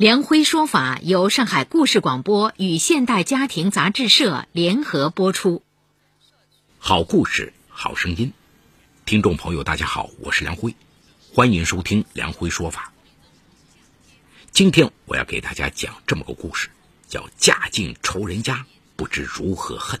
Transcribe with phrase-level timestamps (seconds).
[0.00, 5.62] 梁辉说法由上海故事广播与现代家庭杂志社联合播出。
[6.78, 8.32] 好故事，好声音，
[9.04, 10.74] 听众朋友，大家好，我是梁辉，
[11.34, 12.90] 欢迎收听梁辉说法。
[14.52, 16.70] 今天我要给大家讲这么个故事，
[17.06, 18.64] 叫“嫁进仇人家，
[18.96, 20.00] 不知如何恨”。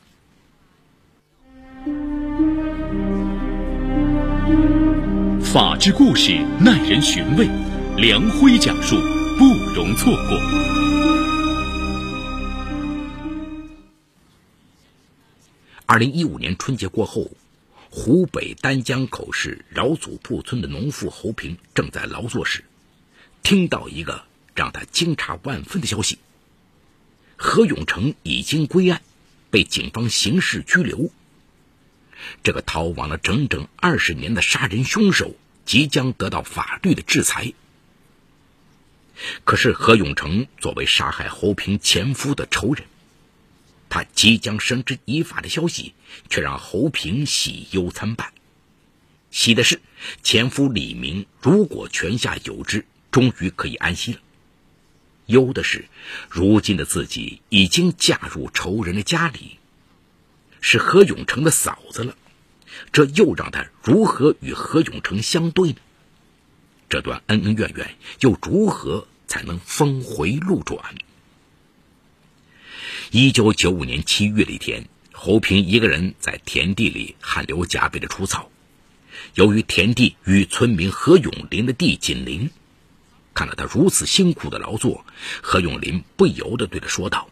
[5.44, 7.46] 法治故事耐人寻味，
[7.98, 8.96] 梁辉讲述。
[9.40, 10.38] 不容错过。
[15.86, 17.30] 二零一五年春节过后，
[17.88, 22.66] 湖北丹江口市饶祖铺村的农妇侯平正在劳作时，
[23.42, 24.24] 听到一个
[24.54, 26.18] 让他惊诧万分的消息：
[27.38, 29.00] 何永成已经归案，
[29.48, 31.10] 被警方刑事拘留。
[32.42, 37.54] 这个逃亡了整整二十年的杀人凶手即将得到法律的制裁。
[39.44, 42.84] 可是何永成作为杀害侯平前夫的仇人，
[43.88, 45.94] 他即将绳之以法的消息，
[46.28, 48.32] 却让侯平喜忧参半。
[49.30, 49.80] 喜的是，
[50.22, 54.18] 前夫李明如果泉下有知，终于可以安息了；
[55.26, 55.84] 忧的是，
[56.28, 59.58] 如今的自己已经嫁入仇人的家里，
[60.60, 62.16] 是何永成的嫂子了。
[62.92, 65.76] 这又让他如何与何永成相对呢？
[66.90, 70.96] 这段恩恩怨怨又如何才能峰回路转？
[73.12, 78.50] 一九九五年七月的一天，侯平一个人在田地里汗流浃背的除草。
[79.34, 82.50] 由于田地与村民何永林的地紧邻，
[83.34, 85.04] 看到他如此辛苦的劳作，
[85.42, 87.30] 何永林不由得对他说道：“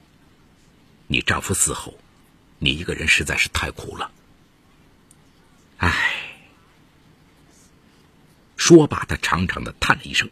[1.08, 1.98] 你丈夫死后，
[2.60, 4.12] 你一个人实在是太苦了。”
[5.78, 6.17] 唉。
[8.58, 10.28] 说罢，他长长的叹了一声，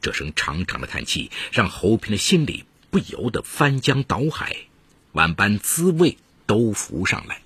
[0.00, 4.56] 这声长长的叹气让侯平的心里不由得翻江倒海，
[5.12, 6.16] 万般滋味
[6.46, 7.42] 都浮上来。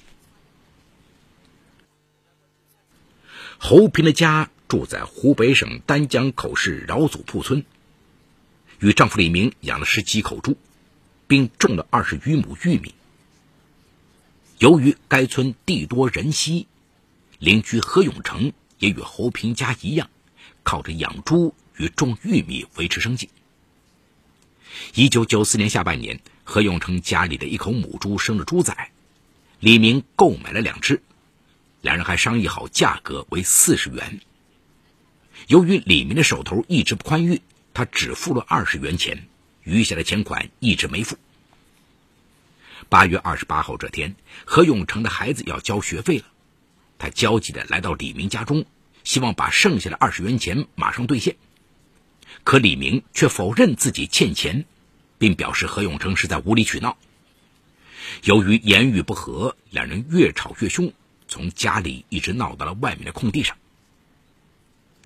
[3.58, 7.64] 侯平的家住在湖北省丹江口市饶祖铺村，
[8.78, 10.56] 与丈夫李明养了十几口猪，
[11.26, 12.94] 并种了二十余亩玉米。
[14.58, 16.68] 由于该村地多人稀，
[17.38, 18.52] 邻居何永成。
[18.80, 20.10] 也与侯平家一样，
[20.64, 23.30] 靠着养猪与种玉米维持生计。
[24.94, 28.91] 一九九四年下半年，何永成家里的一口母猪生了猪崽，
[29.60, 31.02] 李明购买了两只，
[31.82, 34.20] 两人还商议好价格为四十元。
[35.47, 37.42] 由于李明的手头一直不宽裕，
[37.74, 39.28] 他只付了二十元钱，
[39.62, 41.18] 余下的钱款一直没付。
[42.88, 46.24] 八月二十八号这天，何永成的孩子要交学费了。
[47.00, 48.66] 他焦急地来到李明家中，
[49.03, 51.37] 希望把剩下的二十元钱马上兑现。
[52.44, 54.66] 可李明却否认自己欠钱，
[55.19, 56.99] 并表示何永成是在无理取闹。
[58.22, 60.93] 由于言语不和，两人越吵越凶，
[61.27, 63.56] 从家里一直闹到了外面的空地上。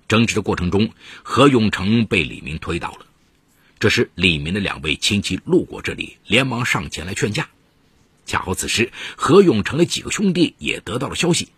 [0.09, 0.91] 争执的过程中，
[1.23, 3.05] 何永成被李明推倒了。
[3.79, 7.49] 这时，李明的两位亲戚路过这里，连忙上前来劝架。
[8.25, 11.49] 恰好此时，何永成的几个兄弟也得到了消息。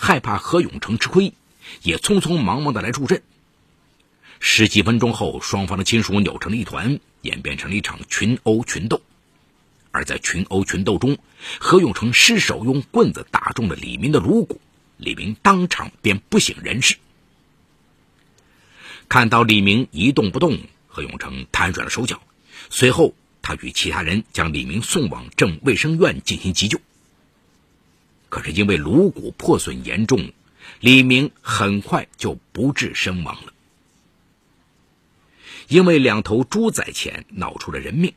[0.00, 1.34] 害怕何永成吃亏，
[1.82, 3.22] 也匆匆忙忙的来助阵。
[4.40, 9.02] 十几分钟后，双方的亲属扭成了一团，演变成了一场群殴群斗。
[9.90, 11.18] 而在群殴群斗中，
[11.58, 14.58] 何永成失手用棍子打中了李明的颅骨，
[14.96, 16.96] 李明当场便不省人事。
[19.06, 22.22] 看到李明一动不动，何永成瘫软了手脚，
[22.70, 26.80] 随后他与其他人将李明送往镇卫生院进行急救。
[28.30, 30.32] 可是因为颅骨破损严重，
[30.80, 33.52] 李明很快就不治身亡了。
[35.68, 38.14] 因为两头猪仔钱闹出了人命，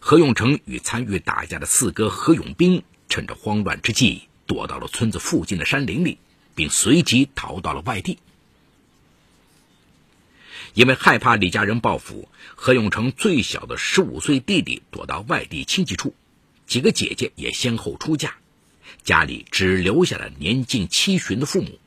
[0.00, 6.18] 何永成与参与打架的四哥何永兵趁着慌乱之际，躲到了村子附近的山林里，
[6.54, 8.18] 并随即逃到了外地。
[10.74, 16.14] 因为害怕李家人报复，何永成最小的十五岁弟弟躲到外地亲戚处，
[16.66, 18.36] 几个姐姐也先后出嫁。
[19.06, 21.78] 家里只留下了年近七旬的父母，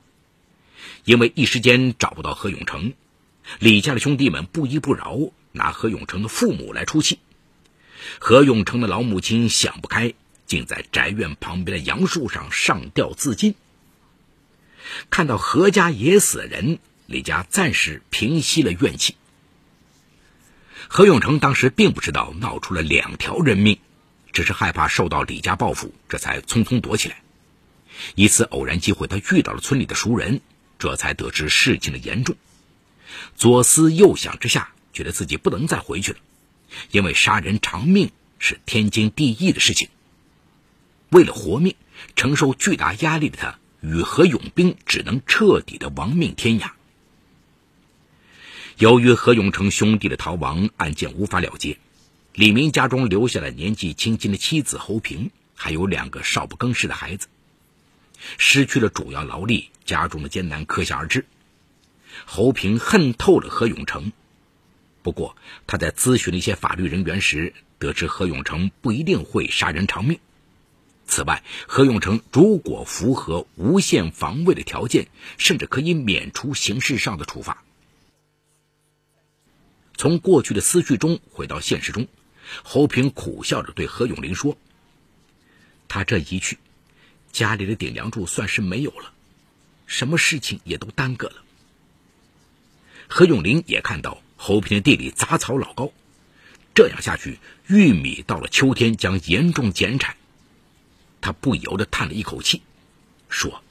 [1.03, 2.93] 因为一时间找不到何永成，
[3.59, 5.19] 李家的兄弟们不依不饶，
[5.51, 7.19] 拿何永成的父母来出气。
[8.19, 10.13] 何永成的老母亲想不开，
[10.45, 13.53] 竟在宅院旁边的杨树上上吊自尽。
[15.09, 19.15] 看到何家也死人，李家暂时平息了怨气。
[20.87, 23.77] 何永成当时并不知道闹出了两条人命，
[24.31, 27.21] 只是害怕受到李家报复，这才匆匆躲起来。
[28.15, 30.41] 一次偶然机会，他遇到了村里的熟人，
[30.77, 32.35] 这才得知事情的严重。
[33.35, 36.19] 左思右想之下，觉得自己不能再回去了，
[36.91, 39.89] 因为杀人偿命是天经地义的事情。
[41.09, 41.75] 为了活命，
[42.15, 46.71] 承受巨大压力的他与何永兵只能彻底的亡命天涯。
[48.77, 51.77] 由于何永成兄弟的逃亡，案件无法了结，
[52.33, 57.27] 李明家中留下了年纪轻轻的妻子侯平，还有两个少不更事的孩子。
[58.37, 61.25] 失去了主要劳力，家中的艰难可想而知。
[62.25, 64.11] 侯平恨透了何永成，
[65.01, 65.35] 不过
[65.67, 70.19] 他在咨询了一些法律人员时，得知何永成不一定会杀人偿命。
[71.05, 77.63] 此外，何永成如果符合无限防卫的条件，甚至可以免除刑事上的处罚。
[79.97, 82.07] 从过去的思绪中回到现实中，
[82.63, 84.57] 侯平苦笑着对何永林说
[85.87, 86.57] ：“他这一去，
[87.31, 89.11] 家里的顶梁柱算是没有了，
[89.85, 91.43] 什么事情也都耽搁了。”
[93.07, 95.91] 何永林也看到侯平的地里杂草老高，
[96.75, 100.15] 这样下去，玉米到了秋天将严重减产。
[101.21, 102.61] 他不由得叹了一口气，
[103.27, 103.61] 说：“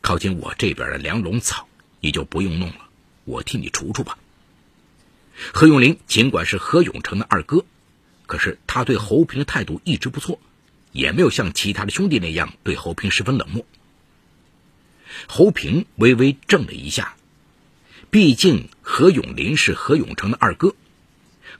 [0.00, 1.66] 靠近我这边的梁龙草，
[2.00, 2.88] 你就不用弄了，
[3.24, 4.18] 我替你除除吧。”
[5.52, 7.64] 何永林尽管是何永成的二哥，
[8.26, 10.38] 可是他对侯平的态度一直不错，
[10.92, 13.64] 也没有像其他的兄弟那样对侯平十分冷漠。
[15.26, 17.16] 侯平微微怔了一下。
[18.10, 20.74] 毕竟何永林是何永成的二哥，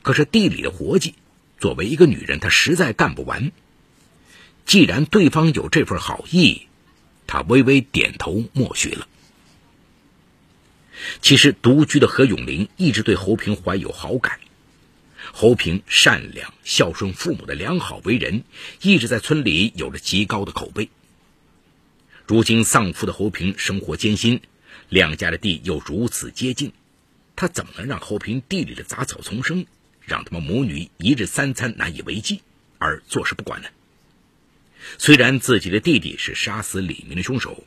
[0.03, 1.15] 可是地里的活计，
[1.59, 3.53] 作为一个女人，她实在干不完。
[4.67, 6.67] 既然对方有这份好意，
[7.27, 9.09] 她微微点头默许了。
[11.21, 14.41] 其实独居的何永林一直对侯平怀有好感，
[15.33, 18.45] 侯平善良、孝顺父母的良好为人，
[18.81, 20.89] 一直在村里有着极高的口碑。
[22.27, 24.41] 如今丧父的侯平生活艰辛。
[24.89, 26.71] 两家的地又如此接近，
[27.35, 29.65] 他怎么能让侯平地里的杂草丛生，
[30.03, 32.43] 让他们母女一日三餐难以为继，
[32.77, 33.69] 而坐视不管呢？
[34.99, 37.65] 虽然自己的弟弟是杀死李明的凶手，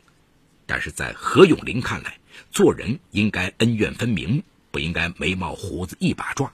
[0.66, 2.18] 但是在何永林看来，
[2.50, 6.52] 做人应该恩怨分明，不应该眉毛胡子一把抓。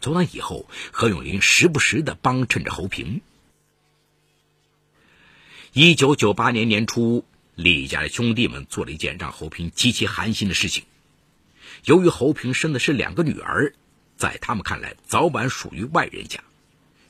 [0.00, 3.20] 从那以后，何永林时不时的帮衬着侯平。
[5.72, 7.24] 一九九八年年初。
[7.56, 10.82] 李家的兄弟们做了一件让侯平极其寒心的事情。
[11.84, 13.74] 由于侯平生的是两个女儿，
[14.16, 16.40] 在他们看来早晚属于外人家，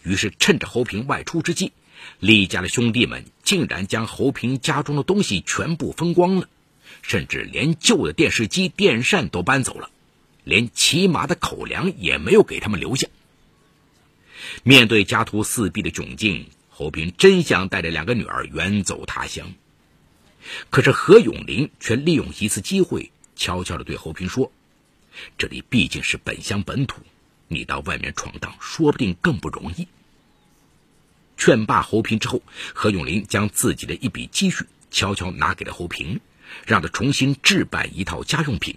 [0.03, 1.73] 于是趁着侯平外出之际，
[2.21, 6.47] 李家的兄弟们竟然将侯平家中的东西全部分光了，
[7.03, 9.91] 甚至连旧的电视机、电扇都搬走了，
[10.45, 13.09] 连起码的口粮也没有给他们留下。
[14.63, 19.53] 面对家徒四壁的窘境，侯平真想带着两个女儿远走他乡。
[20.71, 24.53] 可是何永林却利用一次机会，悄悄地对侯平说
[25.39, 27.01] ：“这里毕竟是本乡本土，
[27.49, 29.89] 你到外面闯荡，说不定更不容易。”
[31.37, 32.43] 劝罢侯平之后，
[32.75, 36.21] 何永林将自己的一笔积蓄悄悄拿给了侯平，
[36.67, 38.77] 让他重新置办一套家用品。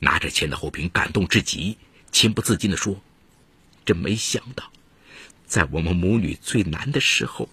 [0.00, 1.76] 拿着钱的侯平感动至极，
[2.12, 3.02] 情不自禁地说
[3.84, 4.70] ：“真没想到，
[5.46, 7.48] 在我们母女最难的时候，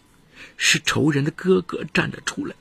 [0.58, 2.56] 是仇人的哥哥站了出来。”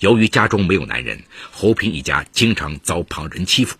[0.00, 1.22] 由于家中没有男人，
[1.52, 3.76] 侯平一家经常遭旁人欺负。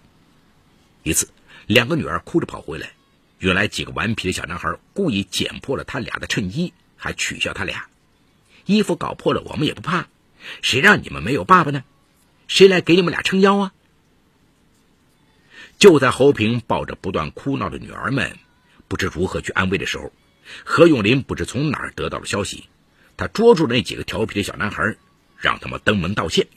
[1.02, 1.28] 一次，
[1.66, 2.92] 两个女儿哭着跑回来，
[3.38, 7.86] 原来几个顽皮的小男孩故意剪破了他俩的衬衣，还取笑他俩
[8.70, 10.08] ：“衣服搞破了，我们也不怕，
[10.62, 11.84] 谁让你们没有爸爸呢？
[12.48, 13.74] 谁来给你们俩撑腰啊？”
[15.78, 18.38] 就在侯平抱着不断哭闹的女儿们，
[18.88, 20.12] 不知如何去安慰的时候，
[20.64, 22.68] 何永林不知从哪儿得到了消息，
[23.16, 24.96] 他捉住了那几个调皮的小男孩。
[25.42, 26.48] 让他们登门道歉。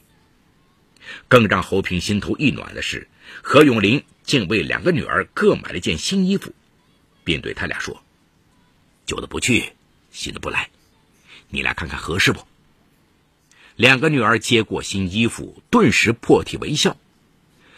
[1.30, 3.08] 更让侯平心头一暖的是，
[3.42, 6.54] 何永林竟为两个女儿各买了件新衣服，
[7.24, 8.04] 并对他俩说
[9.08, 9.72] ：“旧的不去，
[10.12, 10.70] 新的不来，
[11.54, 12.46] 你俩看看合适不？”
[13.78, 16.98] 两个女儿接过新衣服，顿时破涕为笑。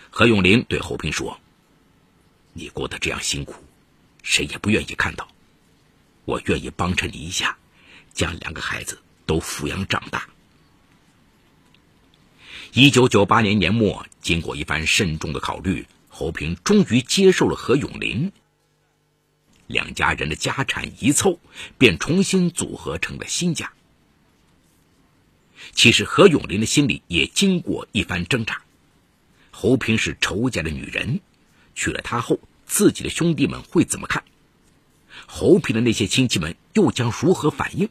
[0.10, 1.40] 何永林对侯平说
[2.54, 3.64] ：“你过得这样辛苦，
[4.24, 5.28] 谁也不愿意看到。
[6.24, 7.58] 我愿意帮衬你一下，
[8.14, 10.30] 将两个孩子都抚养长大。”
[12.72, 18.32] 一九九八年年末，经过一番慎重的考虑，侯平终于接受了何永林。
[19.68, 21.40] 两家人的家产一凑，
[21.78, 23.72] 便重新组合成了新家。
[25.74, 28.62] 其实何永林的心里也经过一番挣扎。
[29.52, 31.22] 侯平是仇家的女人，
[31.74, 34.24] 娶了她后，自己的兄弟们会怎么看？
[35.26, 37.90] 侯平的那些亲戚们又将如何反应？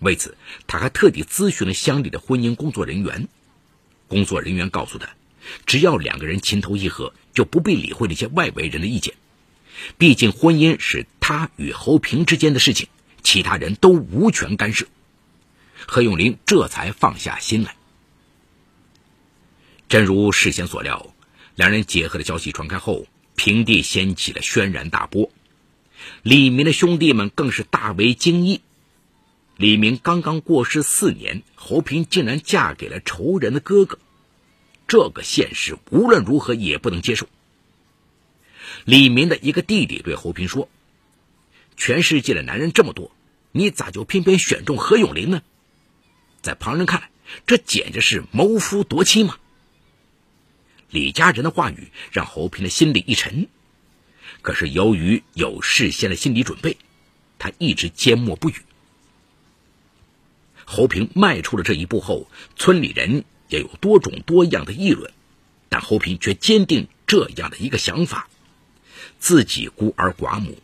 [0.00, 3.28] 为此，他还特地咨询了乡里的婚姻工作人员。
[4.08, 5.08] 工作人员告诉他，
[5.64, 9.14] 只要两个人情投意合，就不必理会那些外围人的意见。
[9.98, 12.88] 毕竟婚姻是他与侯平之间的事情，
[13.22, 14.86] 其他人都无权干涉。
[15.86, 17.76] 何永林这才放下心来。
[19.88, 21.14] 真如事先所料，
[21.54, 23.06] 两人结合的消息传开后，
[23.36, 25.30] 平地掀起了轩然大波。
[26.22, 28.60] 李明的兄弟们更是大为惊异。
[29.56, 33.98] 李明刚刚过世四年，侯平竟然嫁给了仇人的哥哥，
[34.86, 37.26] 这个现实无论如何也不能接受。
[38.86, 40.68] 李明的一个弟弟对侯平说
[41.76, 43.10] ：“全世界的男人这么多，
[43.50, 45.42] 你咋就偏偏选中何永林呢？”
[46.40, 47.10] 在旁人看来，
[47.48, 49.38] 这简直是谋夫夺妻嘛！
[50.88, 53.48] 李家人的话语让侯平的心里一沉，
[54.40, 56.76] 可是由于有事先的心理准备，
[57.40, 58.54] 他一直缄默不语。
[60.64, 65.12] 侯平迈出了这一步后，村里人也有多种多样的议论，
[65.68, 68.28] 但侯平却坚定这样的一个想法：
[69.26, 70.56] 自己孤儿寡母，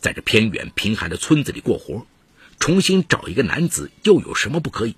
[0.00, 2.08] 在这偏远贫寒的村子里过活，
[2.58, 4.96] 重新找一个男子又有什么不可以？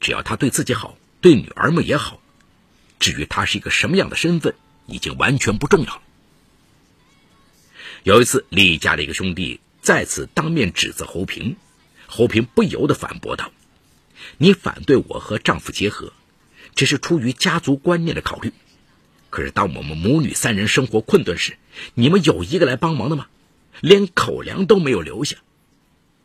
[0.00, 2.22] 只要他对自己好，对女儿们也好，
[2.98, 4.54] 至于他是一个什么样的身份，
[4.86, 6.00] 已经完全不重要了。
[8.02, 11.56] 有一次，李家的一个兄弟再次当面指责侯平，
[12.06, 13.52] 侯平不由得反驳道
[14.40, 16.14] ：“你反对我和丈夫结合，
[16.74, 18.54] 只是出于家族观念的考虑。
[19.32, 21.56] 可是当我们母女三人生活困顿时，
[21.94, 23.28] 你们有一个来帮忙的吗？
[23.80, 25.38] 连口粮都没有留下，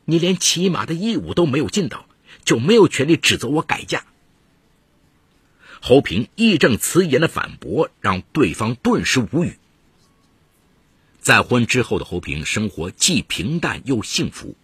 [0.04, 2.06] 你连起码的义务都没有尽到。”
[2.44, 4.06] 就没有权利指责我改嫁。
[5.82, 9.58] 侯平义正辞严的反驳，让对方顿时无语。
[11.20, 14.56] 再婚之后的侯平生活既平淡又幸福，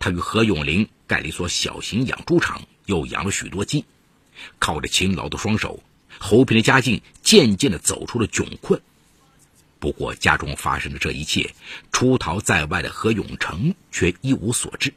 [0.00, 3.84] 他与何永林盖了一所小型养猪场，又养了许多鸡，
[4.58, 5.80] 靠着勤劳的双手，
[6.20, 8.80] 侯平的家境渐渐的走出了窘困。
[9.80, 11.54] 不过，家中发生的这一切，
[11.90, 14.92] 出逃在外的何永成却一无所知。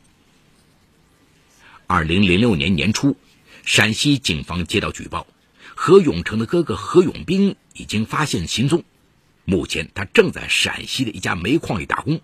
[1.88, 3.16] 二零零六年年初，
[3.64, 5.26] 陕西警方接到举报，
[5.74, 8.84] 何永成的哥哥何永兵已经发现行踪，
[9.46, 12.20] 目前他正在陕西的一家煤矿里打工。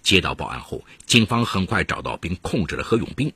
[0.00, 3.32] 接到报案后，警方很快找到并控制了何永兵。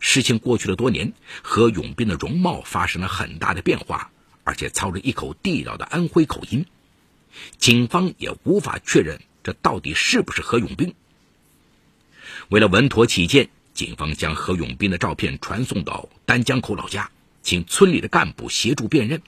[0.00, 1.12] 事情过去了多年，
[1.42, 4.10] 何永斌的容貌发生了很大的变化，
[4.44, 6.66] 而且操着一口地道的安徽口音，
[7.58, 10.94] 警方也无法确认这到底是不是何永兵。
[12.48, 13.50] 为了稳妥起见。
[13.74, 17.12] 警方将何永斌的照片传送到丹江口老家，
[17.44, 19.22] 请村里的干部协助辨认。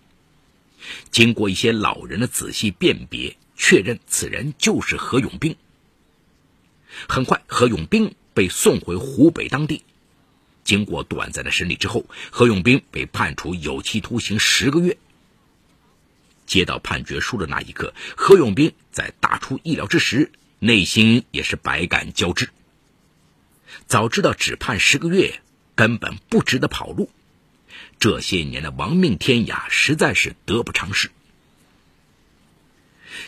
[1.12, 5.54] 经过一些老人的仔细辨别，确认此人就是何永兵。
[7.08, 9.84] 很快，何永兵被送回湖北当地。
[10.64, 14.96] 经过短暂的审理之后，何永兵被判处有期徒刑十个月。
[16.46, 22.50] 接到判决书的那一刻，何永兵在大出意料之时，内心也是百感交织。
[23.86, 25.40] 早知道只判十个月，
[25.74, 27.08] 根本不值得跑路。
[27.98, 31.10] 这些年的亡命天涯，实在是得不偿失。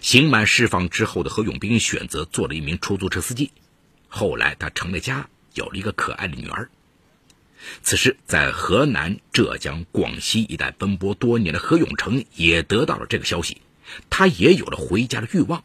[0.00, 3.52] 刑满释放之后的何永兵选择做了一名出租车司机，
[4.08, 6.70] 后来他成了家，有了一个可爱的女儿。
[7.82, 13.62] 此时，在河南、浙江、广西一带奔波多年的何永成也得到了这个消息，
[14.10, 15.64] 他也有了回家的欲望。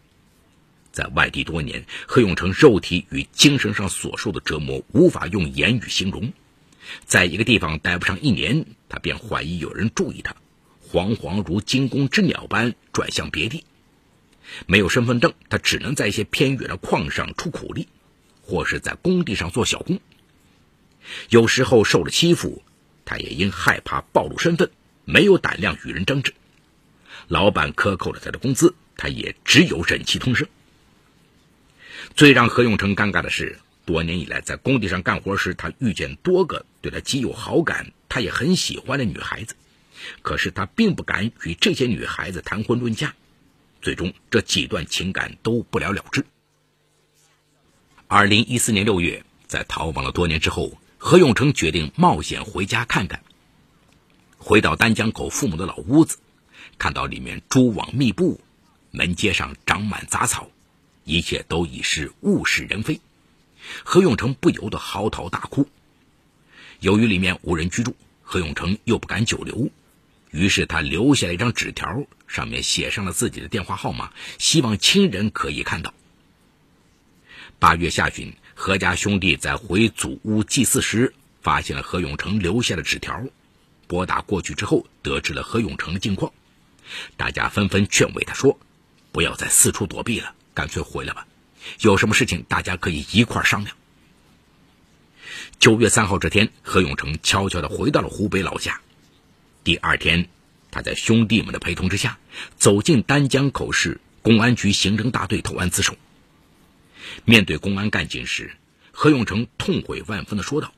[0.91, 6.33] 在外地多年，何永成肉体与精神上所受的折磨无法用言语形容。
[7.05, 10.35] 在一个地方待不上一年，他便怀疑有人注意他，
[10.89, 13.63] 惶惶如惊弓之鸟般转向别地。
[14.65, 17.87] 没有身份证，他只能在一些偏远的矿上出苦力，
[18.41, 19.99] 或是在工地上做小工。
[21.29, 22.63] 有时候受了欺负，
[23.05, 24.71] 他也因害怕暴露身份，
[25.05, 26.33] 没有胆量与人争执。
[27.27, 30.47] 老板克扣了他的工资，他也只有忍气吞声。
[32.15, 39.55] 最让何永成尴尬的是，多年以来在工地上干活时，他遇见多个对他极有好感、他也很喜欢的女孩子，
[40.21, 43.13] 可是他并不敢与这些女孩子谈婚论嫁，
[43.81, 46.25] 最终这几段情感都不了了之。
[48.07, 53.21] 二零一四年六月，在逃亡了多年之后，何永成决定冒险回家看看。
[54.37, 56.17] 回到丹江口父母的老屋子，
[56.77, 58.41] 看到里面蛛网密布，
[58.91, 60.49] 门阶上长满杂草。
[61.03, 62.99] 一切都已是物是人非。
[63.83, 65.69] 何永成不由得嚎啕大哭。
[66.79, 69.69] 由于里面无人居住，何永成又不敢久留，
[70.31, 75.93] 于是他留下了一张纸条，上面写上了自己的电话号码，希望亲人可以看到。
[77.59, 83.23] 八月下旬，何家兄弟在回祖屋祭祀时，发现了何永成留下的纸条，
[83.85, 86.33] 拨打过去之后，得知了何永成的近况，
[87.15, 88.59] 大家纷纷劝慰他说
[89.13, 91.27] ：“不要再四处躲避了，干脆回来吧。
[91.81, 93.77] 有什么事情，大家可以一块商量。”
[95.59, 98.81] 九月三号这天，何永成悄悄地回到了湖北老家。
[99.63, 100.27] 第二天，
[100.71, 102.17] 他在兄弟们的陪同之下，
[102.57, 105.95] 走进丹江口市公安局刑侦大队投案自首。
[107.25, 108.55] 面对公安干警时，
[108.91, 110.73] 何永成痛悔万分地说道：“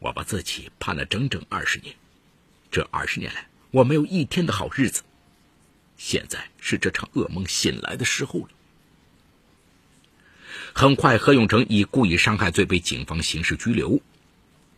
[0.00, 1.94] 我把自己判了整整二十年，
[2.70, 5.02] 这二十年来我没有一天的好日子，
[5.96, 8.48] 现在是这场噩梦醒来的时候了。”
[10.74, 14.00] 很快，何永成以故意伤害罪被警方刑事拘留。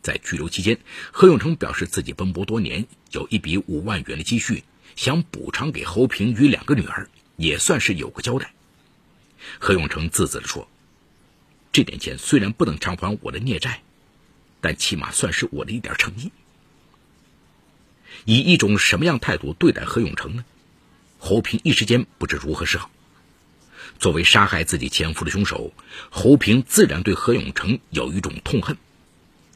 [0.01, 0.79] 在拘留期间，
[1.13, 4.63] 何永成表示自己奔波多年，有一笔五万元的积蓄，
[4.95, 8.55] 想补偿给侯平与两个女儿，也算是有个交代。
[9.59, 10.68] 何永成自责地说
[11.73, 13.83] ：“这点钱虽然不能偿还我的孽债，
[14.61, 16.33] 但起码算是我的一点诚意。”
[18.25, 20.45] 以一种什么样态度对待何永成呢？
[21.18, 22.90] 侯平一时间不知如何是好。
[23.99, 25.73] 作为杀害自己前夫的凶手，
[26.11, 28.76] 侯平自然对何永成有一种痛恨。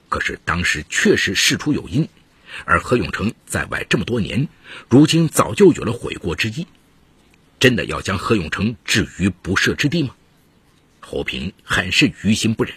[0.09, 2.09] 可是当时确实事出有因，
[2.65, 4.49] 而何永成在外这么多年，
[4.89, 6.67] 如今早就有了悔过之意。
[7.63, 10.17] 真的要将何永成置于不赦之地吗？
[10.99, 12.75] 侯平很是于心不忍。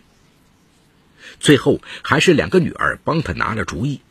[1.39, 4.01] 最后还是两个女儿帮他拿了主意。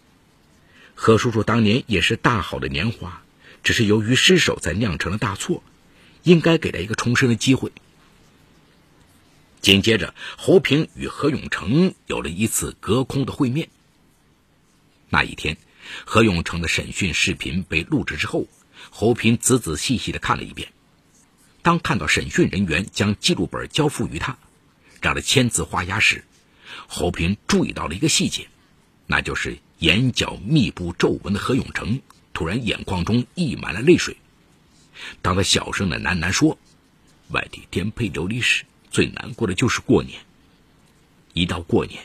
[0.97, 3.23] 何叔叔当年也是大好的年华，
[3.63, 5.63] 只是由于失手才酿成了大错。
[6.25, 7.71] 应该给他一个重生的机会。
[9.61, 13.69] 紧接着，侯平与何永成有了一次隔空的会面。
[15.09, 15.57] 那一天，
[16.05, 18.49] 何永成的审讯视频被录制之后，
[18.91, 20.73] 侯平仔仔细细的看了一遍。
[21.65, 24.37] 当看到审讯人员将记录本交付于他，
[25.01, 26.23] 让他签字画押时，
[26.87, 28.49] 侯平注意到了一个细节，
[29.07, 32.03] 那就是眼角密布皱纹的何永成
[32.35, 34.19] 突然眼眶中溢满了泪水。
[35.23, 36.59] 当他小声的喃喃说
[37.33, 40.21] ：“外地颠沛流离时，最难过的就是过年。
[41.33, 42.05] 一到过年，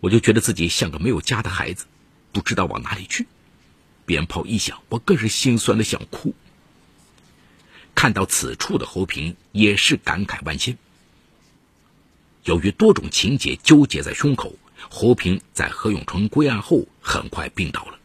[0.00, 1.86] 我就觉得自己像个没有家的孩子，
[2.30, 3.26] 不知道往哪里去。
[4.04, 6.34] 鞭炮一响，我更是心酸的想哭。”
[7.98, 10.78] 看到此处的侯平也是感慨万千。
[12.44, 14.54] 由于多种情节纠结在胸口，
[14.88, 17.98] 侯平在何永成归案后很快病倒了，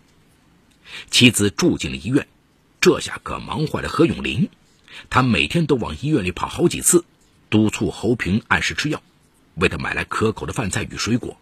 [1.11, 2.27] 妻子住进了医院。
[2.81, 4.49] 这下可忙坏了何永林，
[5.11, 7.05] 他每天都往医院里跑好几次，
[7.51, 9.03] 督促侯平按时吃药，
[9.53, 11.37] 为他买来可口的饭菜与水果。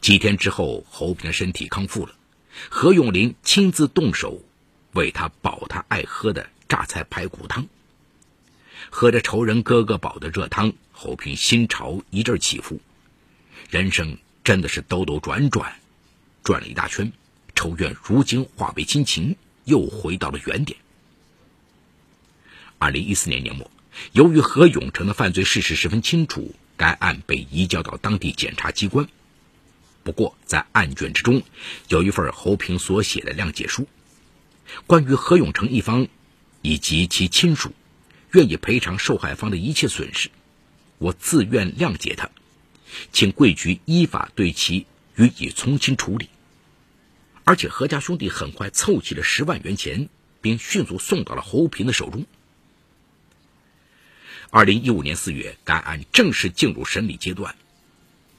[0.00, 2.14] 几天之后，侯平的身体康复了，
[2.70, 4.40] 何永林亲自动手
[4.94, 7.66] 为他煲他爱喝的榨菜排骨汤。
[8.90, 12.80] 喝着仇人哥哥煲的热汤，侯平心潮一阵起伏，
[13.70, 15.80] 人生真的是兜兜转转，
[16.42, 17.12] 转了一大圈，
[17.54, 19.36] 仇怨如今化为亲情。
[19.66, 20.78] 又回到了原点。
[22.78, 23.68] 二零一四年年末，
[24.12, 29.08] 由于何永成的犯罪事实十分清楚，该案被移交到当地检察机关。
[30.04, 31.42] 不过，在案卷之中，
[31.88, 33.88] 有一份侯平所写的谅解书，
[34.86, 36.06] 关于何永成一方
[36.66, 37.72] 以及其亲属
[38.32, 40.30] 愿意赔偿受害方的一切损失，
[40.98, 42.28] 我自愿谅解他，
[43.12, 46.28] 请贵局依法对其予以从轻处理。
[47.44, 50.08] 而且何家兄弟很快凑齐了十万元钱，
[50.40, 52.26] 并迅速送到了侯平的手中。
[54.50, 57.54] 二零一五年四月，该案正式进入审理阶段。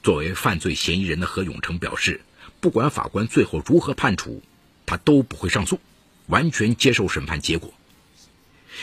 [0.02, 2.20] 作为犯罪嫌疑人的何永成表示，
[2.60, 4.42] 不管法官最后如何判处，
[4.84, 5.80] 他都不会上诉，
[6.26, 7.72] 完全接受审判结果。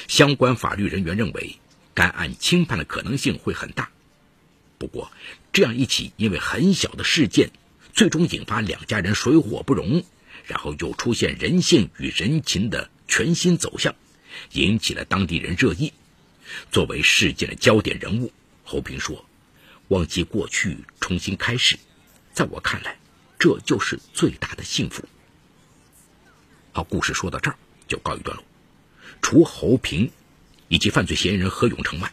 [0.08, 1.60] 相关法律人员认为，
[1.94, 3.90] 该案轻判的可能性会很大。
[4.78, 5.12] 不过，
[5.54, 7.52] 这样一起因为很小的事件，
[7.94, 10.04] 最终引发两家人水火不容。
[10.48, 13.96] 然后又出现人性与人情的全新走向，
[14.52, 15.92] 引起了当地人热议。
[16.72, 18.32] 作为事件的焦点人物，
[18.64, 19.26] 侯平说
[19.90, 21.80] ：“忘记过去，重新开始，
[22.32, 22.96] 在我看来，
[23.40, 25.04] 这就是最大的幸福。”
[26.74, 28.44] 好，故事说到这儿就告一段落。
[29.22, 30.12] 除侯平
[30.68, 32.12] 以及犯罪嫌疑人何永成外，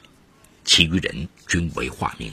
[0.64, 2.32] 其余人均为化名。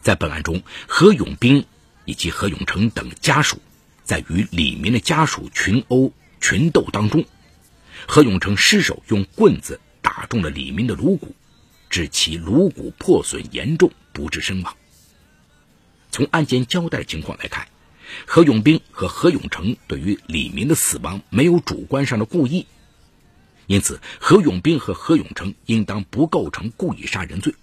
[0.00, 1.66] 在本案中，何永兵
[2.06, 3.60] 以及何永成等家属，
[4.04, 7.26] 在与李明的家属群殴群斗当中，
[8.06, 11.34] 何永成失手用棍子打中了李明的颅骨，
[11.90, 14.74] 致其颅骨破损严重，不治身亡。
[16.10, 17.68] 从案件交代情况来看，
[18.26, 22.66] 何永兵和何永成对于李明的死亡没有主观上的故意，
[23.66, 27.54] 因此何永兵和何永成应当不构成故意杀人罪。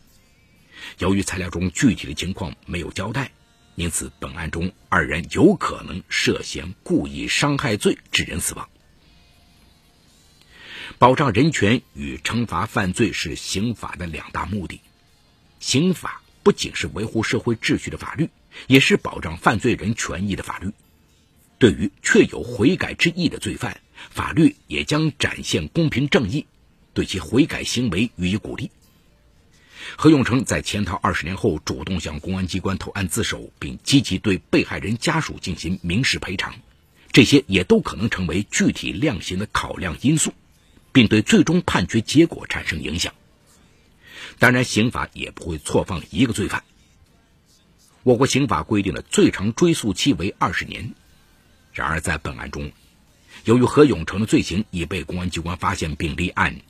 [1.00, 3.32] 由于材料中具体的情况没有交代，
[3.76, 8.70] 因此本案中二人有可能涉嫌故意伤害罪致人死亡。
[10.98, 14.80] 保障人权与惩罚犯罪是刑法的两大目的。
[15.60, 18.30] 刑法不仅是维护社会秩序的法律，
[18.68, 20.72] 也是保障犯罪人权益的法律。
[21.58, 26.46] 对于确有悔改之意的罪犯，法律也将展现公平正义，
[26.94, 28.72] 对其悔改行为予以鼓励。
[29.96, 36.56] 何永成在潜逃二十年后，主动向公安机关投案自首，并积极对被害人家属进行民事赔偿，
[37.12, 40.34] 这些也都可能成为具体量刑的考量因素。
[40.96, 43.14] 并对最终判决结果产生影响。
[44.40, 46.64] 当然，刑法也不会错放一个罪犯。
[48.06, 50.94] 我国刑法规定的最长追诉期为二十年。
[51.74, 52.72] 然而，在本案中，
[53.46, 56.62] 由于何永成的罪行已被公安机关发现并立案，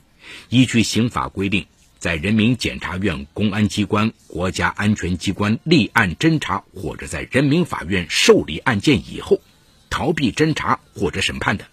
[0.48, 1.66] 依据刑法规定，
[1.98, 9.42] 在人民检察院、公安机关、国家安全机关立案侦查或者在人民法院受理案件以后，
[9.90, 11.68] 逃避侦查或者审判的，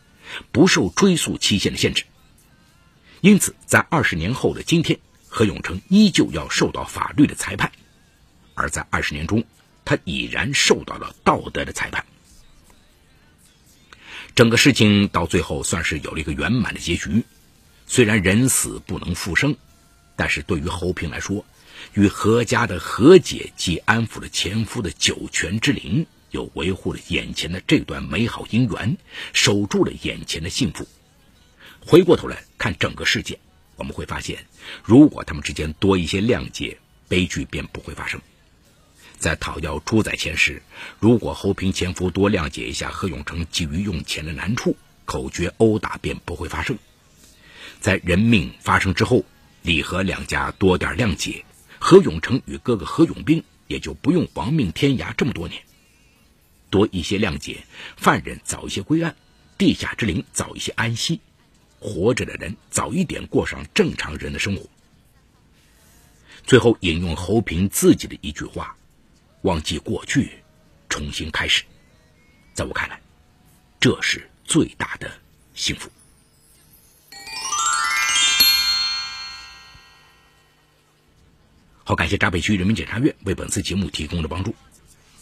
[0.52, 2.04] 不受追诉期限的限制。
[3.22, 5.00] 因此，在二十年后的今天，
[5.30, 7.72] 何永成依旧要受到法律的裁判；
[8.54, 9.44] 而在二十年中，
[9.86, 12.06] 他已然受到了道德的裁判。
[14.36, 17.24] 整个事情到最后算是有了一个圆满的结局。
[17.86, 19.56] 虽然人死不能复生，
[20.16, 21.46] 但是对于侯平来说，
[21.94, 28.98] 与何家的和解既安抚了前夫的九泉之灵，又维护了眼前的这段美好姻缘，
[29.34, 30.88] 守住了眼前的幸福。
[31.86, 33.38] 回过头来看整个事件，
[33.76, 34.46] 我们会发现，
[34.84, 38.20] 如果他们之间多一些谅解，悲剧便不会发生。
[39.24, 40.62] 在讨要猪仔钱时，
[41.00, 46.78] 如果侯平前夫多谅解一下何永成急于用钱的难处，口诀殴打便不会发生。
[47.80, 49.24] 在人命发生之后，
[49.62, 51.46] 李和两家多点谅解，
[51.80, 55.62] 何永成与哥哥何永兵也就不用亡命天涯这么多年。
[56.70, 57.64] 多一些谅解，
[57.96, 59.16] 犯人早一些归案，
[59.58, 61.22] 地下之灵早一些安息。
[61.80, 64.68] 活着的人早一点过上正常人的生活。
[66.46, 68.76] 最后引用侯平自己的一句话
[69.44, 70.44] ：“忘记过去，
[70.90, 71.64] 重新开始。”
[72.54, 73.00] 在我看来，
[73.80, 75.10] 这是最大的
[75.56, 75.90] 幸福。
[81.84, 84.56] 好，感谢闸北区人民检察院为本次节目提供的帮助。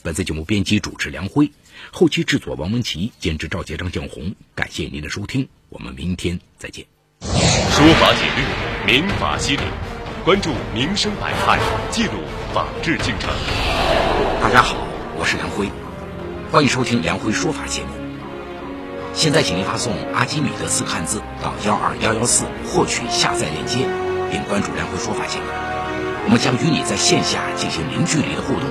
[0.04, 1.52] 本次节目编辑主持梁辉，
[1.92, 4.36] 后期制作王文琪，监制赵杰、张建红。
[4.54, 5.48] 感谢您的收听。
[5.70, 6.86] 我们明天再见。
[7.22, 8.44] 说法解律，
[8.86, 9.64] 民法析理，
[10.26, 11.60] 关注民生百态，
[11.92, 12.14] 记录
[12.54, 14.11] 法治进程。
[14.42, 14.76] 大家好，
[15.20, 15.70] 我是梁辉，
[16.52, 17.90] 欢迎收听梁辉说法节目。
[19.14, 23.88] 现在，请您发送“阿基米德”四个汉字到幺二幺幺四，获取下载链接，
[24.32, 25.46] 并关注梁辉说法节目。
[26.26, 28.66] 我们将与你在线下进行零距离的互动。